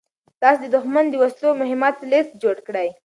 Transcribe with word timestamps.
تاسو 0.41 0.59
د 0.63 0.65
دښمن 0.75 1.05
د 1.09 1.15
وسلو 1.21 1.47
او 1.51 1.59
مهماتو 1.61 2.09
لېست 2.11 2.33
جوړ 2.43 2.55
کړئ. 2.67 2.89